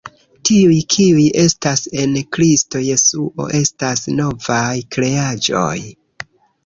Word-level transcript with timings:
Tiuj, 0.49 0.77
kiuj 0.93 1.25
estas 1.41 1.83
en 2.03 2.15
Kristo 2.37 2.81
Jesuo 2.85 3.47
estas 3.63 4.03
novaj 4.21 4.75
kreaĵoj. 4.97 5.77